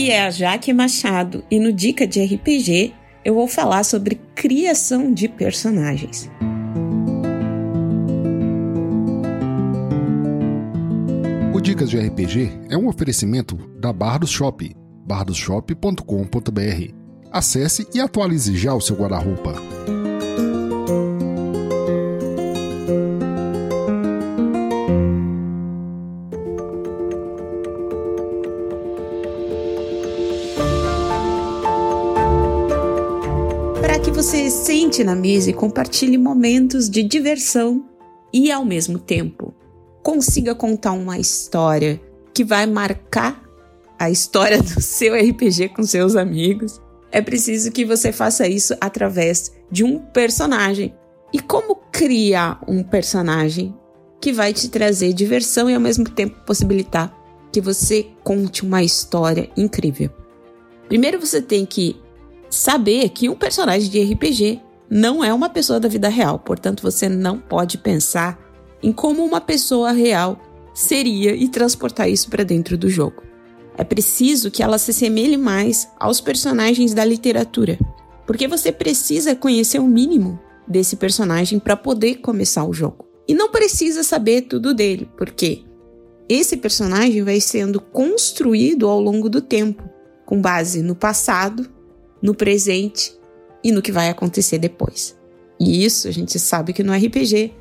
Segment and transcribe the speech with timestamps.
[0.00, 5.12] Aqui é a Jaque Machado e no Dica de RPG eu vou falar sobre criação
[5.12, 6.30] de personagens.
[11.52, 14.74] O Dicas de RPG é um oferecimento da Bardos Shop,
[15.06, 16.94] bardosshop.com.br.
[17.30, 19.52] Acesse e atualize já o seu guarda-roupa.
[34.12, 37.84] Você sente na mesa e compartilhe momentos de diversão
[38.32, 39.54] e, ao mesmo tempo,
[40.02, 42.00] consiga contar uma história
[42.34, 43.42] que vai marcar
[43.98, 46.80] a história do seu RPG com seus amigos.
[47.12, 50.94] É preciso que você faça isso através de um personagem.
[51.32, 53.74] E como criar um personagem
[54.20, 57.16] que vai te trazer diversão e ao mesmo tempo possibilitar
[57.52, 60.10] que você conte uma história incrível?
[60.88, 62.00] Primeiro você tem que
[62.50, 67.08] saber que um personagem de RPG não é uma pessoa da vida real, portanto você
[67.08, 68.38] não pode pensar
[68.82, 70.38] em como uma pessoa real
[70.74, 73.22] seria e transportar isso para dentro do jogo.
[73.78, 77.78] É preciso que ela se assemelhe mais aos personagens da literatura,
[78.26, 83.06] porque você precisa conhecer o mínimo desse personagem para poder começar o jogo.
[83.28, 85.64] E não precisa saber tudo dele, porque
[86.28, 89.88] esse personagem vai sendo construído ao longo do tempo,
[90.26, 91.68] com base no passado
[92.22, 93.12] no presente
[93.62, 95.16] e no que vai acontecer depois.
[95.58, 97.52] E isso a gente sabe que no RPG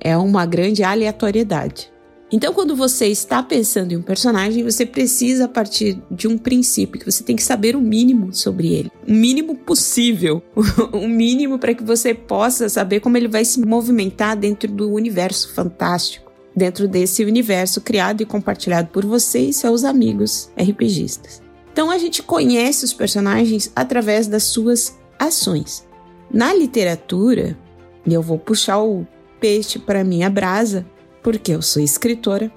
[0.00, 1.90] é uma grande aleatoriedade.
[2.32, 7.10] Então, quando você está pensando em um personagem, você precisa partir de um princípio que
[7.10, 10.40] você tem que saber o mínimo sobre ele, o mínimo possível,
[10.92, 15.52] o mínimo para que você possa saber como ele vai se movimentar dentro do universo
[15.52, 21.42] fantástico, dentro desse universo criado e compartilhado por você e seus amigos RPGistas.
[21.72, 25.86] Então a gente conhece os personagens através das suas ações.
[26.30, 27.58] Na literatura,
[28.06, 29.06] e eu vou puxar o
[29.40, 30.86] peixe para minha brasa,
[31.22, 32.52] porque eu sou escritora,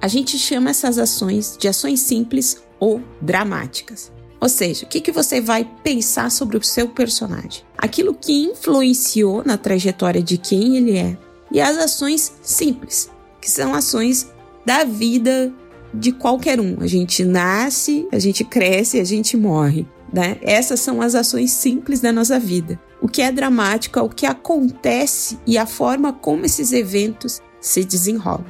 [0.00, 4.12] a gente chama essas ações de ações simples ou dramáticas.
[4.40, 7.64] Ou seja, o que, que você vai pensar sobre o seu personagem?
[7.76, 11.16] Aquilo que influenciou na trajetória de quem ele é.
[11.50, 14.28] E as ações simples, que são ações
[14.64, 15.52] da vida
[15.92, 16.76] de qualquer um.
[16.80, 19.86] A gente nasce, a gente cresce, a gente morre.
[20.12, 20.38] Né?
[20.42, 22.80] Essas são as ações simples da nossa vida.
[23.00, 27.84] O que é dramático é o que acontece e a forma como esses eventos se
[27.84, 28.46] desenrolam.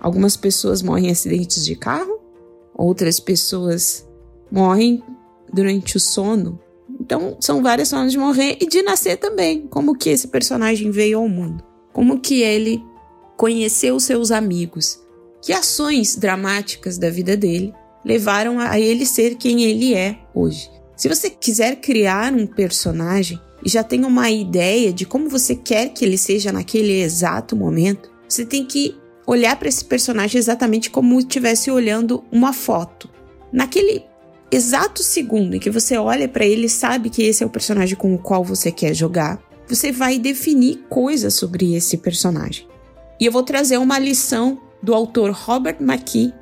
[0.00, 2.20] Algumas pessoas morrem em acidentes de carro,
[2.74, 4.06] outras pessoas
[4.50, 5.02] morrem
[5.52, 6.60] durante o sono.
[7.00, 9.66] Então, são várias formas de morrer e de nascer também.
[9.68, 11.64] Como que esse personagem veio ao mundo?
[11.92, 12.82] Como que ele
[13.36, 15.00] conheceu seus amigos?
[15.42, 17.72] Que ações dramáticas da vida dele
[18.04, 20.70] levaram a ele ser quem ele é hoje?
[20.96, 25.90] Se você quiser criar um personagem e já tem uma ideia de como você quer
[25.90, 28.96] que ele seja naquele exato momento, você tem que
[29.26, 33.08] olhar para esse personagem exatamente como estivesse olhando uma foto.
[33.52, 34.02] Naquele
[34.50, 37.96] exato segundo em que você olha para ele e sabe que esse é o personagem
[37.96, 42.66] com o qual você quer jogar, você vai definir coisas sobre esse personagem.
[43.20, 46.32] E eu vou trazer uma lição do autor Robert McKee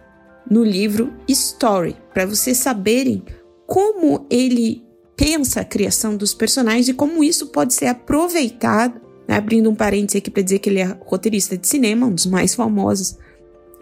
[0.50, 3.24] no livro Story, para vocês saberem
[3.66, 4.84] como ele
[5.16, 9.36] pensa a criação dos personagens e como isso pode ser aproveitado, né?
[9.36, 12.54] abrindo um parênteses aqui para dizer que ele é roteirista de cinema, um dos mais
[12.54, 13.16] famosos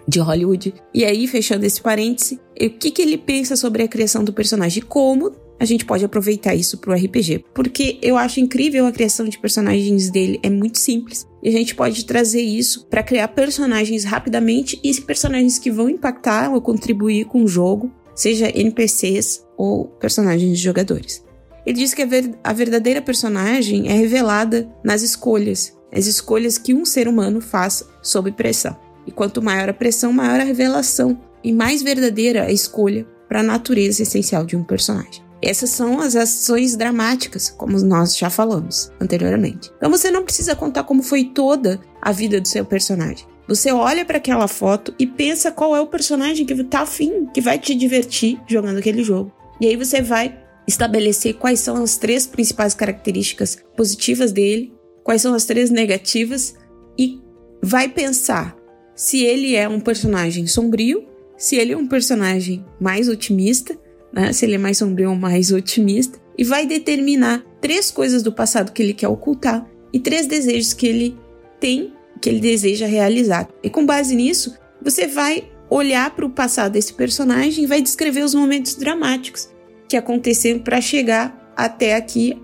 [0.06, 0.74] de Hollywood.
[0.92, 4.82] E aí, fechando esse parêntese, o que, que ele pensa sobre a criação do personagem?
[4.82, 7.44] Como a gente pode aproveitar isso pro RPG.
[7.54, 11.26] Porque eu acho incrível a criação de personagens dele, é muito simples.
[11.44, 16.50] E a gente pode trazer isso para criar personagens rapidamente e personagens que vão impactar
[16.50, 21.22] ou contribuir com o jogo, seja NPCs ou personagens de jogadores.
[21.66, 26.72] Ele diz que a, ver a verdadeira personagem é revelada nas escolhas, as escolhas que
[26.72, 28.76] um ser humano faz sob pressão.
[29.06, 33.42] E quanto maior a pressão, maior a revelação e mais verdadeira a escolha para a
[33.42, 35.22] natureza essencial de um personagem.
[35.42, 39.70] Essas são as ações dramáticas, como nós já falamos anteriormente.
[39.76, 43.26] Então você não precisa contar como foi toda a vida do seu personagem.
[43.46, 47.42] Você olha para aquela foto e pensa qual é o personagem que tá afim, que
[47.42, 49.30] vai te divertir jogando aquele jogo.
[49.60, 54.72] E aí você vai estabelecer quais são as três principais características positivas dele,
[55.02, 56.54] quais são as três negativas
[56.98, 57.20] e
[57.62, 58.56] vai pensar
[58.94, 63.76] se ele é um personagem sombrio, se ele é um personagem mais otimista
[64.14, 64.32] né?
[64.32, 68.72] se ele é mais sombrio ou mais otimista, e vai determinar três coisas do passado
[68.72, 71.18] que ele quer ocultar e três desejos que ele
[71.60, 73.48] tem, que ele deseja realizar.
[73.62, 78.22] E com base nisso, você vai olhar para o passado desse personagem e vai descrever
[78.22, 79.48] os momentos dramáticos
[79.88, 82.40] que aconteceram para chegar até aqui,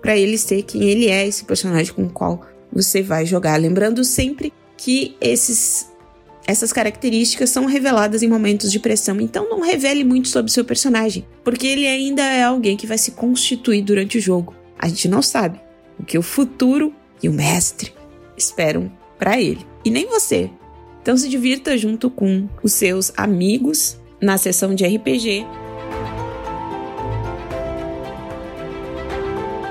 [0.00, 3.56] para ele ser quem ele é, esse personagem com o qual você vai jogar.
[3.56, 5.89] Lembrando sempre que esses
[6.50, 11.24] essas características são reveladas em momentos de pressão, então não revele muito sobre seu personagem,
[11.44, 14.54] porque ele ainda é alguém que vai se constituir durante o jogo.
[14.76, 15.60] A gente não sabe
[15.96, 16.92] o que o futuro
[17.22, 17.92] e o mestre
[18.36, 19.64] esperam para ele.
[19.84, 20.50] E nem você.
[21.00, 25.46] Então se divirta junto com os seus amigos na sessão de RPG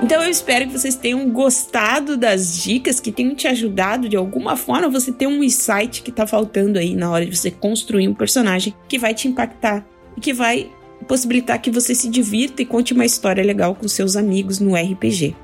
[0.02, 4.56] Então eu espero que vocês tenham gostado das dicas, que tenham te ajudado de alguma
[4.56, 8.14] forma você ter um insight que tá faltando aí na hora de você construir um
[8.14, 9.86] personagem que vai te impactar
[10.16, 10.70] e que vai
[11.06, 15.36] possibilitar que você se divirta e conte uma história legal com seus amigos no RPG.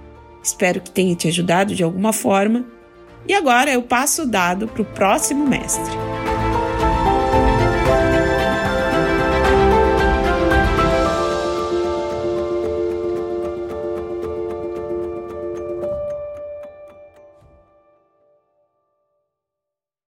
[0.42, 2.64] Espero que tenha te ajudado de alguma forma.
[3.28, 6.05] E agora eu passo o dado para o próximo mestre.